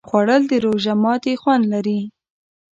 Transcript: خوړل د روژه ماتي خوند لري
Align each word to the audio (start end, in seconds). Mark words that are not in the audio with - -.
خوړل 0.07 0.43
د 0.51 0.53
روژه 0.65 0.93
ماتي 1.03 1.33
خوند 1.41 1.63
لري 1.73 1.99